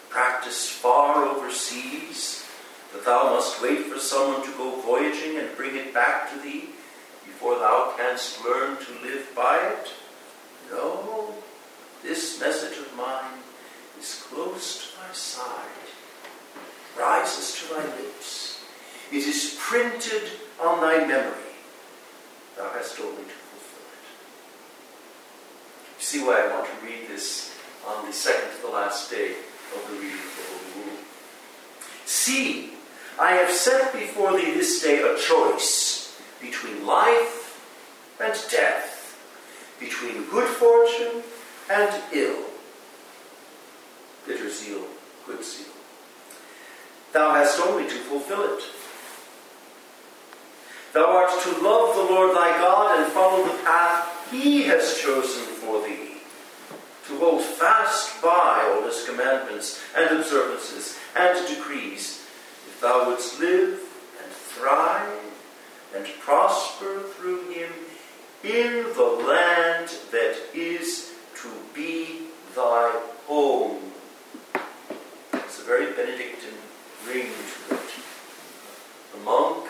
practiced 0.09 0.71
far 0.71 1.25
overseas 1.25 2.45
that 2.93 3.03
thou 3.03 3.31
must 3.31 3.61
wait 3.61 3.87
for 3.87 3.99
someone 3.99 4.45
to 4.45 4.57
go 4.57 4.79
voyaging 4.81 5.37
and 5.37 5.57
bring 5.57 5.75
it 5.75 5.93
back 5.93 6.31
to 6.31 6.39
thee 6.39 6.69
before 7.25 7.59
thou 7.59 7.93
canst 7.97 8.43
learn 8.45 8.77
to 8.77 8.91
live 9.05 9.27
by 9.35 9.57
it? 9.57 9.89
No, 10.71 11.33
this 12.03 12.39
message 12.39 12.77
of 12.77 12.95
mine 12.95 13.39
is 13.99 14.23
close 14.27 14.91
to 14.91 14.97
thy 14.97 15.13
side, 15.13 15.87
rises 16.99 17.55
to 17.59 17.73
thy 17.73 17.83
lips. 17.97 18.63
It 19.11 19.23
is 19.23 19.55
printed 19.59 20.23
on 20.61 20.81
thy 20.81 21.05
memory. 21.05 21.55
Thou 22.57 22.69
hast 22.71 22.99
only 22.99 23.23
to 23.23 23.37
fulfill 23.47 23.87
it. 23.93 24.07
You 25.97 26.03
see 26.03 26.23
why 26.23 26.41
I 26.43 26.53
want 26.53 26.67
to 26.67 26.85
read 26.85 27.07
this 27.07 27.53
on 27.87 28.05
the 28.05 28.13
second 28.13 28.55
to 28.55 28.61
the 28.67 28.73
last 28.73 29.09
day 29.09 29.35
of 29.75 29.87
the 29.89 29.95
reading 29.95 30.17
of 30.17 30.35
the 30.35 30.79
Holy 30.79 30.85
Rule. 30.85 30.97
See, 32.05 32.73
I 33.19 33.31
have 33.31 33.51
set 33.51 33.93
before 33.93 34.35
thee 34.35 34.51
this 34.51 34.81
day 34.81 35.01
a 35.01 35.17
choice 35.17 36.19
between 36.41 36.85
life 36.85 37.43
and 38.19 38.33
death, 38.51 39.17
between 39.79 40.29
good 40.29 40.47
fortune 40.47 41.23
and 41.69 42.03
ill. 42.11 42.43
Bitter 44.25 44.49
zeal, 44.49 44.83
good 45.25 45.43
zeal. 45.43 45.76
Thou 47.17 47.33
hast 47.33 47.59
only 47.65 47.85
to 47.85 47.95
fulfill 47.95 48.43
it. 48.43 48.63
Thou 50.93 51.03
art 51.03 51.31
to 51.41 51.49
love 51.63 51.95
the 51.95 52.13
Lord 52.13 52.37
thy 52.37 52.55
God 52.59 52.99
and 52.99 53.11
follow 53.11 53.43
the 53.43 53.63
path 53.63 54.29
he 54.29 54.61
has 54.65 54.99
chosen 54.99 55.41
for 55.41 55.81
thee, 55.81 56.17
to 57.07 57.17
hold 57.17 57.41
fast 57.41 58.21
by 58.21 58.69
all 58.69 58.83
his 58.83 59.03
commandments 59.03 59.81
and 59.97 60.15
observances 60.15 60.99
and 61.15 61.47
decrees, 61.47 62.23
if 62.67 62.79
thou 62.81 63.09
wouldst 63.09 63.39
live 63.39 63.79
and 64.21 64.31
thrive 64.31 65.33
and 65.95 66.05
prosper 66.19 66.99
through 67.15 67.49
him 67.49 67.71
in 68.43 68.93
the 68.93 69.23
land 69.25 69.89
that 70.11 70.37
is 70.53 71.13
to 71.41 71.49
be 71.73 72.27
thy 72.55 72.91
home. 73.25 73.91
It's 75.33 75.59
a 75.59 75.63
very 75.63 75.93
Benedictine 75.93 76.36
ring 77.07 77.31
to 77.31 77.75
it. 77.75 77.89
The 79.13 79.19
monk 79.23 79.65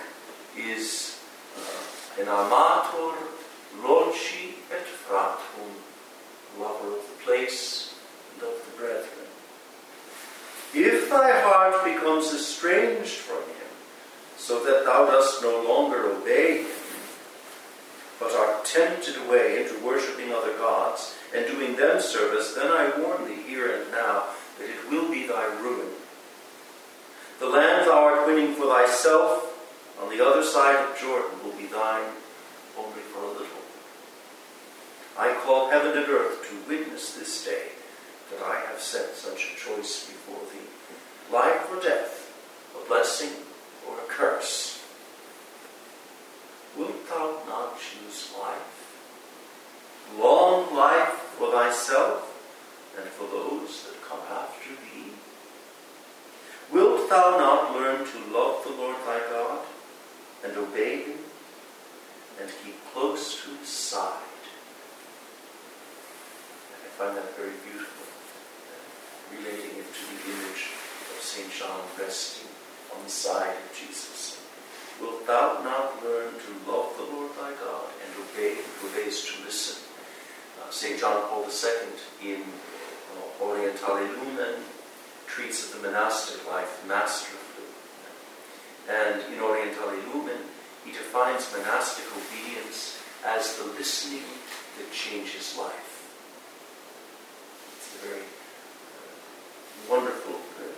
is 0.57 1.19
uh, 1.55 2.21
an 2.21 2.27
amator 2.27 3.15
loci 3.83 4.55
et 4.71 4.85
fratrum, 4.85 5.71
lover 6.59 6.97
of 6.97 7.03
the 7.07 7.23
place 7.25 7.95
and 8.33 8.43
of 8.43 8.55
the 8.65 8.77
brethren. 8.77 9.27
If 10.73 11.09
thy 11.09 11.41
heart 11.41 11.83
becomes 11.85 12.33
estranged 12.33 13.13
from 13.13 13.43
him, 13.43 13.71
so 14.37 14.63
that 14.63 14.85
thou 14.85 15.05
dost 15.05 15.41
no 15.41 15.63
longer 15.63 16.11
obey 16.11 16.63
him, 16.63 16.67
but 18.19 18.33
art 18.33 18.65
tempted 18.65 19.15
away 19.27 19.61
into 19.61 19.85
worshipping 19.85 20.33
other 20.33 20.57
gods 20.57 21.15
and 21.35 21.45
doing 21.45 21.75
them 21.75 22.01
service, 22.01 22.53
then 22.53 22.67
I 22.71 22.99
warn 22.99 23.27
thee 23.27 23.43
here 23.43 23.79
and 23.79 23.91
now 23.91 24.25
that 24.57 24.69
it 24.69 24.89
will 24.89 25.11
be 25.11 25.27
thy 25.27 25.45
ruin. 25.61 25.87
For 28.37 28.67
thyself 28.67 29.97
on 29.99 30.15
the 30.15 30.23
other 30.23 30.43
side 30.43 30.75
of 30.75 30.95
Jordan 30.99 31.43
will 31.43 31.57
be 31.57 31.65
thine 31.65 32.11
only 32.77 33.01
for 33.01 33.23
a 33.23 33.31
little. 33.31 33.63
I 35.17 35.33
call 35.43 35.71
heaven 35.71 35.97
and 35.97 36.07
earth 36.07 36.47
to 36.47 36.69
witness 36.69 37.15
this 37.15 37.43
day 37.43 37.69
that 38.29 38.45
I 38.45 38.59
have 38.69 38.79
set 38.79 39.15
such 39.15 39.53
a 39.53 39.57
choice 39.57 40.05
before 40.05 40.39
thee 40.53 40.67
life 41.33 41.67
or 41.71 41.81
death, 41.81 42.31
a 42.79 42.87
blessing 42.87 43.31
or 43.87 43.97
a 43.97 44.07
curse. 44.07 44.83
Wilt 46.77 47.09
thou 47.09 47.39
not 47.47 47.79
choose 47.79 48.33
life? 48.39 50.13
Long 50.15 50.75
life 50.75 51.13
for 51.39 51.51
thyself 51.51 52.31
and 52.99 53.09
for 53.09 53.23
those 53.23 53.87
that 53.87 54.07
come 54.07 54.21
after 54.31 54.69
thee? 54.69 54.96
Wilt 56.71 57.09
thou 57.09 57.37
not 57.37 57.73
learn 57.73 58.05
to 58.05 58.17
love 58.33 58.63
the 58.65 58.71
Lord 58.71 58.97
thy 59.05 59.19
God 59.31 59.59
and 60.43 60.57
obey 60.57 61.03
him 61.03 61.19
and 62.41 62.49
keep 62.63 62.75
close 62.93 63.41
to 63.43 63.51
his 63.55 63.69
side? 63.69 64.27
And 66.73 66.79
I 66.83 66.89
find 66.99 67.15
that 67.15 67.37
very 67.37 67.55
beautiful, 67.63 68.03
relating 69.31 69.79
it 69.79 69.87
to 69.87 70.03
the 70.11 70.19
image 70.35 70.71
of 71.15 71.23
St. 71.23 71.51
John 71.53 71.79
resting 71.97 72.49
on 72.95 73.03
the 73.03 73.09
side 73.09 73.55
of 73.55 73.77
Jesus. 73.77 74.41
Wilt 74.99 75.25
thou 75.25 75.61
not 75.63 76.03
learn 76.03 76.33
to 76.33 76.71
love 76.71 76.91
the 76.97 77.15
Lord 77.15 77.31
thy 77.39 77.51
God 77.63 77.87
and 78.03 78.11
obey 78.27 78.55
him 78.55 78.65
who 78.81 78.89
obeys 78.89 79.23
to 79.23 79.43
listen? 79.45 79.83
Uh, 80.59 80.69
St. 80.69 80.99
John 80.99 81.29
Paul 81.29 81.45
II 81.45 82.33
in 82.33 82.41
uh, 82.41 83.43
Orientale 83.43 84.09
Lumen 84.09 84.59
treats 85.37 85.65
of 85.65 85.79
the 85.79 85.87
monastic 85.87 86.41
life 86.49 86.83
masterfully. 86.87 87.69
And 88.89 89.21
in 89.31 89.39
Orientale 89.39 89.93
Lumen, 90.11 90.41
he 90.83 90.91
defines 90.91 91.53
monastic 91.55 92.05
obedience 92.09 92.97
as 93.23 93.55
the 93.57 93.65
listening 93.65 94.23
that 94.77 94.91
changes 94.91 95.55
life. 95.55 96.09
It's 97.77 98.01
a 98.01 98.07
very 98.07 98.25
uh, 98.25 99.91
wonderful 99.91 100.33
uh, 100.33 100.73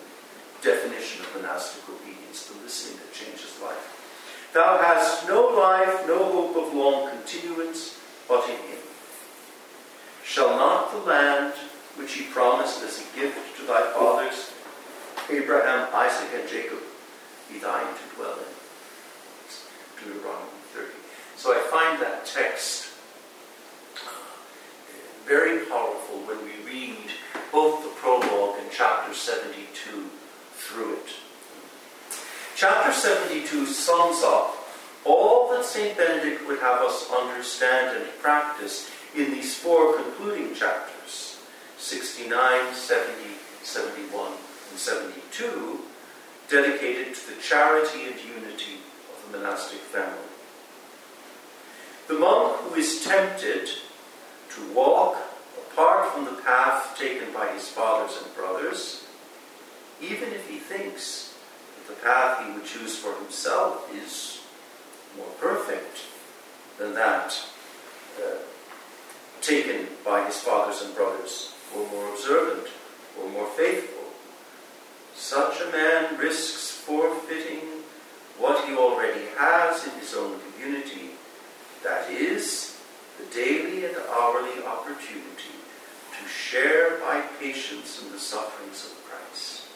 definition 0.61 1.23
of 1.23 1.41
monastic 1.41 1.87
obedience, 1.87 2.47
the 2.47 2.61
listening 2.61 2.99
that 2.99 3.13
changes 3.13 3.57
life. 3.63 3.95
Thou 4.53 4.77
hast 4.79 5.25
no 5.25 5.55
life, 5.55 6.05
no 6.05 6.17
hope 6.17 6.67
of 6.67 6.73
long 6.73 7.11
continuance, 7.11 7.97
but 8.27 8.43
in 8.49 8.57
him. 8.57 8.83
Shall 10.25 10.57
not 10.57 10.91
the 10.91 10.97
land 10.97 11.53
which 11.95 12.13
he 12.13 12.23
promised 12.25 12.81
as 12.83 12.99
a 12.99 13.19
gift 13.19 13.57
to 13.57 13.65
thy 13.65 13.91
fathers, 13.93 14.51
Abraham, 15.29 15.87
Isaac, 15.93 16.29
and 16.39 16.49
Jacob, 16.49 16.79
be 17.51 17.59
thine 17.59 17.85
to 17.85 18.15
dwell 18.15 18.37
in? 18.37 18.59
Deuteronomy 19.99 20.49
30. 20.73 20.87
So 21.35 21.53
I 21.53 21.59
find 21.69 22.01
that 22.01 22.25
text 22.25 22.91
uh, 23.95 24.09
very 25.25 25.65
powerful 25.65 26.19
when 26.25 26.37
we 26.43 26.65
read 26.65 27.11
both 27.51 27.83
the 27.83 27.89
prologue 27.99 28.59
and 28.59 28.69
chapter 28.71 29.13
72 29.13 30.09
through 30.53 30.93
it. 30.93 31.09
Chapter 32.55 32.93
72 32.93 33.65
sums 33.65 34.23
up 34.23 34.55
all 35.05 35.49
that 35.51 35.65
St. 35.65 35.97
Benedict 35.97 36.47
would 36.47 36.59
have 36.59 36.81
us 36.81 37.09
understand 37.11 37.97
and 37.97 38.07
practice 38.19 38.89
in 39.15 39.31
these 39.31 39.55
four 39.55 39.95
concluding 39.95 40.53
chapters 40.53 41.28
69, 41.79 42.73
70, 42.73 43.13
71, 43.63 44.33
and 44.71 44.79
72, 44.79 45.79
dedicated 46.49 47.15
to 47.15 47.33
the 47.33 47.41
charity 47.41 48.03
and 48.03 48.15
unity 48.19 48.79
of 49.09 49.31
the 49.31 49.37
monastic 49.37 49.79
family. 49.79 50.17
The 52.07 52.15
monk 52.15 52.57
who 52.61 52.75
is 52.75 53.03
tempted 53.03 53.69
to 54.51 54.73
walk 54.73 55.17
apart 55.71 56.13
from 56.13 56.25
the 56.25 56.41
path 56.41 56.97
taken 56.97 57.31
by 57.33 57.47
his 57.53 57.69
fathers 57.69 58.21
and 58.21 58.35
brothers, 58.35 59.05
even 60.01 60.29
if 60.29 60.49
he 60.49 60.57
thinks 60.57 61.37
that 61.77 61.95
the 61.95 62.01
path 62.01 62.45
he 62.45 62.51
would 62.51 62.65
choose 62.65 62.97
for 62.97 63.15
himself 63.15 63.89
is 63.95 64.41
more 65.15 65.31
perfect 65.39 66.01
than 66.77 66.93
that 66.93 67.39
uh, 68.21 68.35
taken 69.41 69.87
by 70.03 70.25
his 70.25 70.37
fathers 70.37 70.81
and 70.81 70.95
brothers, 70.95 71.53
or 71.75 71.87
more 71.91 72.09
observant, 72.13 72.67
or 73.19 73.29
more 73.29 73.47
faithful. 73.47 74.03
Such 75.15 75.61
a 75.61 75.71
man 75.71 76.17
risks 76.17 76.71
forfeiting 76.71 77.83
what 78.37 78.67
he 78.67 78.75
already 78.75 79.25
has 79.37 79.85
in 79.85 79.91
his 79.99 80.15
own 80.15 80.39
community, 80.39 81.11
that 81.83 82.09
is, 82.09 82.77
the 83.17 83.35
daily 83.35 83.85
and 83.85 83.95
hourly 84.09 84.63
opportunity 84.63 85.59
to 86.17 86.27
share 86.27 86.97
by 86.99 87.21
patience 87.39 88.01
in 88.01 88.11
the 88.11 88.19
sufferings 88.19 88.85
of 88.85 89.03
Christ. 89.05 89.67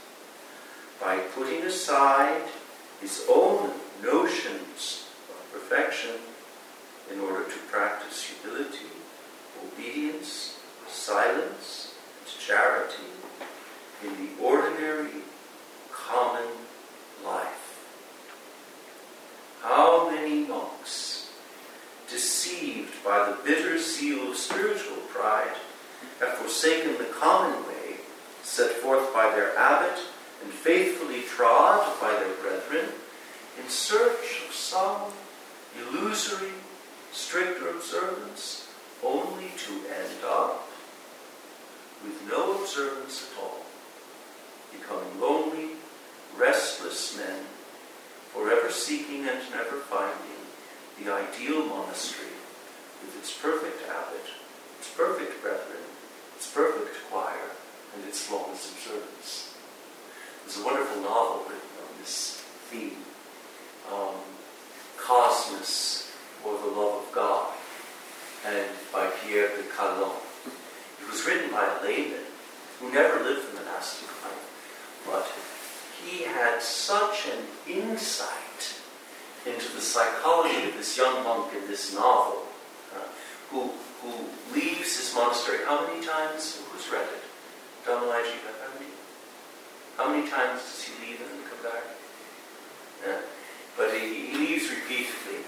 By 1.00 1.18
putting 1.36 1.64
aside 1.64 2.44
his 3.02 3.26
own 3.30 3.72
notions 4.02 5.08
of 5.30 5.52
perfection 5.52 6.16
in 7.12 7.20
order 7.20 7.44
to 7.44 7.58
practice 7.70 8.24
humility, 8.24 8.88
obedience, 9.66 10.53
silence, 10.94 11.96
and 12.20 12.40
charity 12.40 13.04
in 14.04 14.10
the 14.12 14.44
ordinary, 14.44 15.10
common 15.92 16.50
life. 17.26 17.86
How 19.62 20.10
many 20.10 20.46
monks, 20.46 21.32
deceived 22.10 23.04
by 23.04 23.30
the 23.30 23.38
bitter 23.44 23.80
zeal 23.80 24.32
of 24.32 24.38
spiritual 24.38 24.98
pride, 25.10 25.56
have 26.20 26.34
forsaken 26.34 26.98
the 26.98 27.14
common 27.20 27.66
way 27.68 27.98
set 28.44 28.72
forth 28.72 29.14
by 29.14 29.30
their 29.32 29.58
abbot 29.58 29.98
and 30.44 30.52
faithfully 30.52 31.22
trod 31.22 32.00
by 32.02 32.12
their 32.12 32.36
brethren 32.36 32.90
in 33.62 33.70
search 33.70 34.44
of 34.48 34.54
some 34.54 35.12
illusory, 35.80 36.52
stricter 37.12 37.70
observance, 37.70 38.68
only 39.04 39.52
to 39.58 39.74
end 39.88 40.24
up 40.26 40.68
with 42.04 42.28
no 42.30 42.62
observance 42.62 43.30
at 43.32 43.44
all, 43.44 43.66
becoming 44.72 45.20
lonely, 45.20 45.70
restless 46.38 47.18
men, 47.18 47.40
forever 48.34 48.72
seeking 48.72 49.28
and 49.28 49.40
never 49.52 49.78
finding 49.88 50.42
the 51.00 51.12
ideal 51.12 51.66
monastery 51.66 52.28
with 53.02 53.18
its 53.18 53.36
perfect 53.38 53.88
abbot, 53.90 54.26
its 54.80 54.90
perfect 54.96 55.42
brethren, 55.42 55.84
its 56.36 56.52
perfect 56.52 56.96
choir, 57.10 57.52
and 57.96 58.04
its 58.06 58.22
flawless 58.26 58.72
observance. 58.72 59.54
There's 60.44 60.60
a 60.60 60.66
wonderful 60.66 61.02
novel 61.02 61.44
written 61.44 61.70
on 61.82 62.00
this 62.00 62.44
theme, 62.70 62.98
um, 63.92 64.16
Cosmas, 64.98 66.12
or 66.44 66.58
the 66.60 66.68
Love 66.68 67.04
of 67.04 67.12
God, 67.14 67.54
and 68.46 68.68
by 68.92 69.08
Pierre 69.08 69.50
de 69.50 69.64
Calan. 69.76 70.12
It 71.04 71.12
was 71.12 71.26
written 71.26 71.52
by 71.52 71.68
a 71.68 71.84
layman 71.84 72.26
who 72.80 72.92
never 72.92 73.24
lived 73.24 73.50
in 73.50 73.56
the 73.56 73.62
monastic 73.62 74.08
life, 74.24 75.04
but 75.06 75.28
he 76.04 76.24
had 76.24 76.62
such 76.62 77.28
an 77.28 77.44
insight 77.68 78.80
into 79.46 79.74
the 79.76 79.82
psychology 79.82 80.70
of 80.70 80.76
this 80.76 80.98
young 80.98 81.24
monk 81.24 81.54
in 81.54 81.68
this 81.68 81.94
novel, 81.94 82.44
uh, 82.96 83.00
who, 83.52 83.72
who 84.02 84.14
leaves 84.56 84.98
his 84.98 85.14
monastery 85.14 85.60
how 85.66 85.86
many 85.86 86.06
times? 86.06 86.62
Who's 86.72 86.90
read 86.90 87.08
it? 87.08 87.24
Elijah, 87.90 88.32
how 88.64 88.74
many? 88.80 88.92
How 89.98 90.10
many 90.10 90.30
times 90.30 90.62
does 90.62 90.84
he 90.84 91.06
leave 91.06 91.20
and 91.20 91.44
come 91.50 91.72
back? 91.72 91.84
Yeah. 93.06 93.20
But 93.78 93.94
he, 93.94 94.28
he 94.28 94.38
leaves 94.38 94.70
repeatedly 94.70 95.44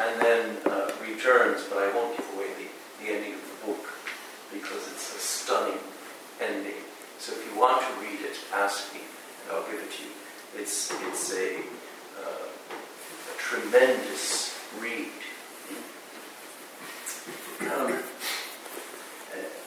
and 0.00 0.20
then 0.20 0.56
uh, 0.64 0.90
returns, 1.02 1.64
but 1.68 1.78
I 1.78 1.94
won't 1.94 2.16
give 2.16 2.26
away 2.34 2.48
the, 2.56 3.04
the 3.04 3.12
ending 3.12 3.34
because 4.52 4.88
it's 4.92 5.16
a 5.16 5.18
stunning 5.18 5.78
ending. 6.40 6.82
So 7.18 7.32
if 7.32 7.44
you 7.50 7.58
want 7.58 7.82
to 7.82 8.00
read 8.00 8.20
it, 8.20 8.36
ask 8.52 8.92
me 8.94 9.00
and 9.00 9.56
I'll 9.56 9.70
give 9.70 9.80
it 9.80 9.90
to 9.92 10.02
you. 10.02 10.10
It's, 10.58 10.92
it's 11.08 11.34
a, 11.34 11.58
uh, 12.20 12.48
a 13.34 13.38
tremendous 13.38 14.58
read. 14.80 15.08
Um, 17.70 17.98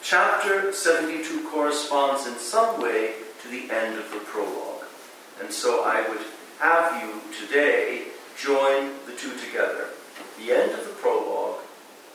chapter 0.02 0.72
72 0.72 1.48
corresponds 1.48 2.26
in 2.26 2.34
some 2.38 2.80
way 2.80 3.12
to 3.42 3.48
the 3.48 3.70
end 3.72 3.98
of 3.98 4.10
the 4.10 4.18
prologue. 4.20 4.84
And 5.40 5.52
so 5.52 5.84
I 5.84 6.08
would 6.08 6.20
have 6.58 7.02
you 7.02 7.20
today 7.46 8.04
join 8.36 8.90
the 9.06 9.12
two 9.12 9.36
together. 9.38 9.88
The 10.38 10.52
end 10.52 10.72
of 10.72 10.84
the 10.84 10.94
prologue 10.94 11.60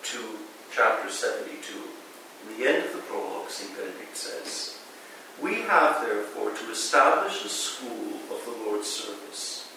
to 0.03 0.19
chapter 0.71 1.09
72. 1.09 1.73
In 2.43 2.59
the 2.59 2.67
end 2.67 2.85
of 2.85 2.93
the 2.93 2.99
prologue, 2.99 3.49
St. 3.49 3.75
Benedict 3.75 4.17
says, 4.17 4.77
We 5.41 5.54
have 5.67 6.01
therefore 6.01 6.51
to 6.51 6.71
establish 6.71 7.43
a 7.43 7.49
school 7.49 8.13
of 8.31 8.43
the 8.45 8.65
Lord's 8.65 8.87
service, 8.87 9.67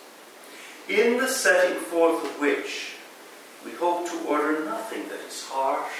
in 0.88 1.18
the 1.18 1.28
setting 1.28 1.78
forth 1.78 2.24
of 2.24 2.40
which 2.40 2.94
we 3.64 3.72
hope 3.72 4.08
to 4.08 4.28
order 4.28 4.64
nothing 4.64 5.08
that 5.08 5.20
is 5.26 5.44
harsh 5.48 5.92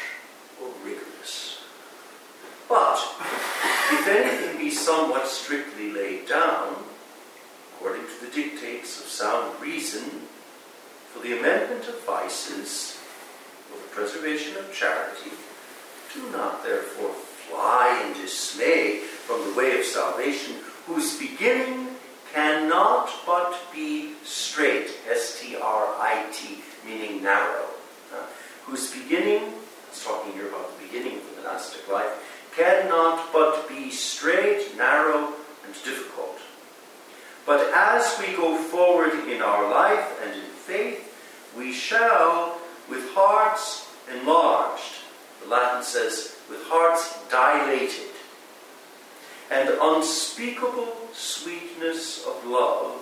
or 0.63 0.69
rigorous. 0.85 1.59
But 2.69 2.99
if 3.91 4.07
anything 4.07 4.59
be 4.59 4.71
somewhat 4.71 5.27
strictly 5.27 5.91
laid 5.91 6.29
down, 6.29 6.85
according 7.75 8.03
to 8.03 8.27
the 8.27 8.33
dictates 8.33 9.01
of 9.01 9.07
sound 9.07 9.61
reason, 9.61 10.29
for 11.13 11.21
the 11.21 11.39
amendment 11.39 11.89
of 11.89 12.05
vices, 12.05 12.99
for 13.71 13.79
the 13.79 13.95
preservation 13.95 14.57
of 14.57 14.73
charity, 14.73 15.31
do 16.15 16.31
not 16.31 16.63
therefore 16.63 17.13
fly 17.49 18.05
in 18.07 18.21
dismay 18.21 19.03
from 19.29 19.45
the 19.45 19.53
way 19.53 19.79
of 19.79 19.85
salvation, 19.85 20.57
whose 20.87 21.19
beginning 21.19 21.87
cannot 22.33 23.11
but 23.27 23.61
be 23.75 24.15
straight, 24.25 24.89
S 25.07 25.39
T 25.39 25.55
R 25.55 25.85
I 26.01 26.25
T, 26.33 26.65
meaning 26.87 27.23
narrow, 27.23 27.67
uh, 28.15 28.25
whose 28.65 28.91
beginning, 28.91 29.43
I 29.43 29.91
was 29.91 30.03
talking 30.03 30.33
here 30.33 30.49
about 30.49 30.73
the 30.73 30.87
beginning 30.87 31.19
of 31.19 31.25
the 31.29 31.43
monastic 31.43 31.87
life, 31.93 32.09
cannot 32.57 33.31
but 33.31 33.69
be 33.69 33.91
straight, 33.91 34.75
narrow, 34.79 35.35
and 35.63 35.75
difficult. 35.85 36.39
But 37.45 37.71
as 37.75 38.19
we 38.19 38.35
go 38.35 38.57
forward 38.57 39.13
in 39.29 39.43
our 39.43 39.71
life 39.71 40.09
and 40.25 40.33
in 40.33 40.49
faith, 40.49 41.05
we 41.55 41.75
shall, 41.75 42.59
with 42.89 43.11
hearts 43.11 43.89
enlarged, 44.11 45.05
the 45.43 45.49
Latin 45.49 45.83
says, 45.83 46.35
with 46.49 46.63
hearts 46.65 47.19
dilated, 47.29 48.09
and 49.51 49.71
unspeakable 49.81 50.95
sweetness 51.15 52.27
of 52.27 52.45
love, 52.45 53.01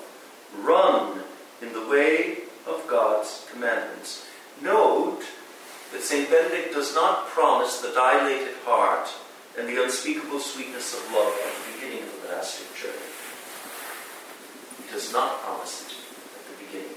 run 0.60 1.20
in 1.60 1.72
the 1.72 1.88
way 1.88 2.38
of 2.68 2.86
God's 2.86 3.44
commandments. 3.50 4.26
Note 4.62 5.22
that 5.92 6.02
St. 6.02 6.30
Benedict 6.30 6.65
does 6.76 6.94
not 6.94 7.26
promise 7.28 7.80
the 7.80 7.88
dilated 7.88 8.54
heart 8.66 9.08
and 9.58 9.66
the 9.66 9.82
unspeakable 9.82 10.38
sweetness 10.38 10.92
of 10.92 11.10
love 11.10 11.32
at 11.32 11.50
the 11.56 11.72
beginning 11.72 12.02
of 12.04 12.12
the 12.12 12.28
monastic 12.28 12.68
journey. 12.76 13.08
He 14.84 14.92
does 14.92 15.10
not 15.10 15.40
promise 15.40 15.86
it 15.86 15.94
at 16.36 16.44
the 16.52 16.64
beginning. 16.66 16.96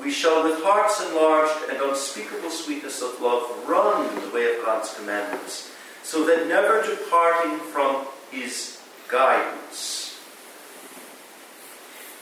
We 0.00 0.10
shall, 0.10 0.42
with 0.42 0.62
hearts 0.62 1.04
enlarged 1.06 1.68
and 1.68 1.82
unspeakable 1.82 2.48
sweetness 2.48 3.02
of 3.02 3.20
love, 3.20 3.68
run 3.68 4.08
the 4.18 4.34
way 4.34 4.56
of 4.56 4.64
God's 4.64 4.94
commandments, 4.94 5.70
so 6.02 6.24
that 6.24 6.48
never 6.48 6.80
departing 6.82 7.58
from 7.58 8.06
His 8.30 8.80
guidance. 9.08 10.18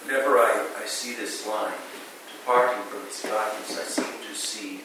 Whenever 0.05 0.39
I, 0.39 0.67
I 0.83 0.87
see 0.87 1.15
this 1.15 1.47
line, 1.47 1.79
departing 2.33 2.83
from 2.87 3.07
His 3.07 3.23
guidance, 3.23 3.79
I 3.79 3.85
seem 3.85 4.05
to 4.05 4.28
see 4.39 4.81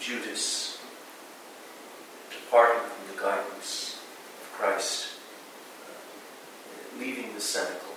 Judas 0.00 0.78
departing 2.30 2.82
from 2.82 3.14
the 3.14 3.22
guidance 3.22 4.00
of 4.42 4.52
Christ, 4.58 5.10
uh, 5.84 6.98
leaving 6.98 7.32
the 7.34 7.40
cenacle, 7.40 7.94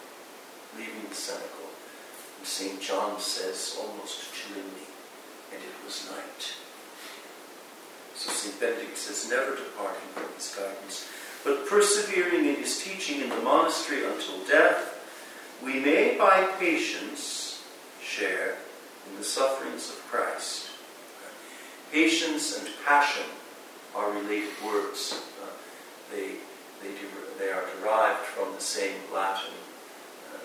leaving 0.78 1.10
the 1.10 1.16
cenacle. 1.16 1.66
And 2.38 2.48
St. 2.48 2.80
John 2.80 3.20
says 3.20 3.76
almost 3.82 4.32
chillingly, 4.34 4.86
and 5.52 5.60
it 5.60 5.86
was 5.86 6.08
night. 6.12 6.54
So 8.16 8.30
St. 8.30 8.60
Benedict 8.60 8.98
says, 8.98 9.28
never 9.30 9.56
departing 9.56 10.08
from 10.14 10.32
his 10.36 10.56
guidance, 10.56 11.10
but 11.44 11.68
persevering 11.68 12.46
in 12.46 12.56
his 12.56 12.84
teaching 12.84 13.22
in 13.22 13.30
the 13.30 13.42
monastery 13.42 14.06
until 14.06 14.46
death, 14.46 15.00
we 15.64 15.80
may 15.80 16.18
by 16.18 16.46
patience 16.60 17.64
share 18.02 18.58
in 19.10 19.18
the 19.18 19.24
sufferings 19.24 19.90
of 19.90 19.96
Christ. 20.10 20.68
Patience 21.92 22.58
and 22.58 22.68
passion 22.86 23.26
are 23.96 24.12
related 24.12 24.50
words. 24.66 25.22
Uh, 25.42 25.48
they, 26.12 26.36
they, 26.82 26.90
they 27.40 27.52
are 27.52 27.64
derived 27.80 28.26
from 28.26 28.54
the 28.54 28.62
same 28.62 28.96
Latin, 29.14 29.54
uh, 30.34 30.38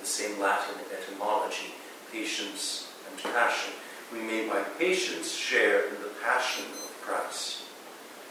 the 0.00 0.06
same 0.06 0.38
Latin 0.40 0.74
etymology, 0.92 1.72
patience 2.12 2.92
and 3.10 3.32
passion. 3.32 3.72
We 4.12 4.20
may 4.20 4.48
by 4.48 4.62
patience 4.78 5.34
share 5.34 5.88
in 5.88 5.94
the 6.02 6.10
passion 6.22 6.64
of 6.64 6.94
Christ, 7.00 7.62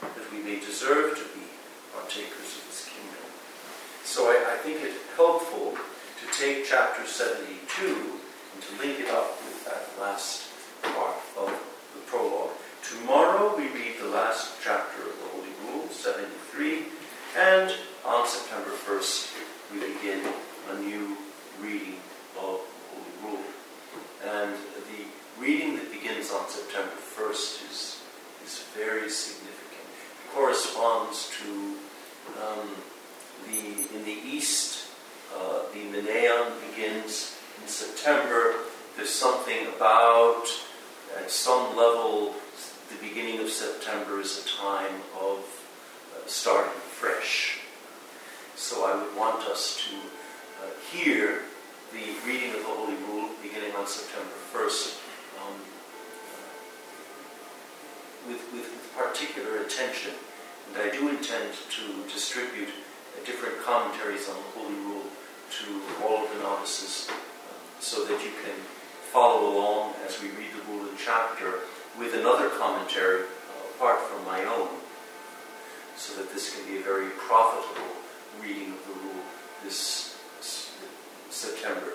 that 0.01 0.31
we 0.31 0.39
may 0.39 0.59
deserve 0.59 1.17
to 1.17 1.23
be 1.37 1.45
partakers 1.93 2.57
of 2.57 2.63
his 2.69 2.89
kingdom. 2.89 3.25
So 4.03 4.27
I, 4.27 4.53
I 4.53 4.57
think 4.57 4.81
it 4.81 4.93
helpful 5.15 5.73
to 5.73 6.39
take 6.39 6.65
chapter 6.65 7.05
72 7.05 7.85
and 7.85 8.63
to 8.63 8.85
link 8.85 8.99
it 8.99 9.09
up 9.09 9.42
that 9.73 9.99
last 9.99 10.43
part 10.83 11.17
of 11.37 11.47
the 11.47 12.01
prologue. 12.05 12.51
Tomorrow 12.83 13.57
we 13.57 13.63
read 13.69 13.97
the 13.99 14.07
last 14.09 14.53
chapter 14.63 15.01
of 15.01 15.17
the 15.17 15.27
Holy 15.33 15.53
Rule, 15.65 15.89
73, 15.89 16.83
and 17.37 17.73
on 18.05 18.27
September 18.27 18.69
1st 18.69 19.33
we 19.71 19.79
begin 19.79 20.21
a 20.71 20.79
new 20.79 21.17
reading 21.59 21.97
of 22.37 22.61
the 22.61 22.93
Holy 22.93 23.13
Rule. 23.23 23.45
And 24.23 24.53
the 24.53 25.41
reading 25.41 25.75
that 25.77 25.91
begins 25.91 26.29
on 26.31 26.47
September 26.49 26.93
1st 27.17 27.71
is, 27.71 28.01
is 28.45 28.63
very 28.77 29.09
significant. 29.09 29.87
It 30.21 30.35
corresponds 30.35 31.31
to 31.41 31.49
um, 32.45 32.69
the, 33.47 33.97
in 33.97 34.05
the 34.05 34.19
East, 34.35 34.81
Uh, 35.33 35.65
the 35.73 35.81
Menaeon 35.89 36.53
begins 36.69 37.33
in 37.57 37.67
September. 37.67 38.69
There's 38.95 39.09
something 39.09 39.65
about, 39.75 40.45
at 41.17 41.31
some 41.31 41.75
level, 41.75 42.35
the 42.89 43.07
beginning 43.07 43.39
of 43.39 43.49
September 43.49 44.19
is 44.19 44.45
a 44.45 44.47
time 44.47 45.01
of 45.19 45.39
uh, 45.39 46.27
starting 46.27 46.79
fresh. 46.91 47.57
So 48.55 48.85
I 48.85 48.95
would 48.95 49.17
want 49.17 49.47
us 49.49 49.81
to 49.89 49.95
uh, 49.95 50.69
hear 50.91 51.41
the 51.91 52.05
reading 52.23 52.51
of 52.51 52.57
the 52.57 52.65
Holy 52.67 52.93
Rule 53.09 53.29
beginning 53.41 53.75
on 53.75 53.87
September 53.87 54.29
1st 54.53 54.99
um, 55.41 55.57
with, 58.27 58.45
with, 58.53 58.69
with 58.69 58.93
particular 58.95 59.63
attention. 59.63 60.11
And 60.69 60.83
I 60.83 60.95
do 60.95 61.09
intend 61.09 61.49
to 61.71 62.13
distribute 62.13 62.69
uh, 62.69 63.25
different 63.25 63.59
commentaries 63.63 64.29
on 64.29 64.35
the 64.35 64.59
Holy 64.59 64.75
Rule 64.85 65.09
to 65.61 66.05
all 66.05 66.25
of 66.25 66.31
the 66.31 66.43
novices 66.43 67.09
uh, 67.09 67.13
so 67.79 68.05
that 68.05 68.23
you 68.23 68.29
can 68.45 68.53
follow 69.13 69.55
along 69.55 69.93
as 70.07 70.19
we 70.23 70.29
read 70.29 70.49
the 70.57 70.71
rule 70.71 70.89
in 70.89 70.97
chapter 70.97 71.59
with 71.99 72.15
another 72.15 72.49
commentary 72.49 73.21
uh, 73.21 73.75
apart 73.75 73.99
from 74.01 74.25
my 74.25 74.43
own 74.43 74.67
so 75.95 76.15
that 76.15 76.33
this 76.33 76.55
can 76.55 76.65
be 76.65 76.79
a 76.79 76.81
very 76.81 77.09
profitable 77.11 77.93
reading 78.41 78.73
of 78.73 78.87
the 78.87 78.93
rule 79.05 79.23
this, 79.63 80.17
September 81.29 81.93